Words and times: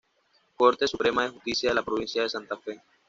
Corte 0.57 0.87
Suprema 0.87 1.21
de 1.25 1.29
Justicia 1.29 1.69
de 1.69 1.75
la 1.75 1.83
Provincia 1.85 2.23
de 2.23 2.29
Santa 2.31 2.57
Fe 2.57 2.81